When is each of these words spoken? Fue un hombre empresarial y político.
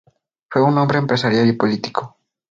Fue 0.49 0.63
un 0.63 0.75
hombre 0.79 0.97
empresarial 0.97 1.47
y 1.47 1.51
político. 1.53 2.17